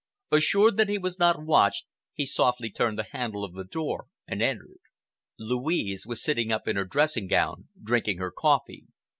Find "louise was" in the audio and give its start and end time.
5.37-6.23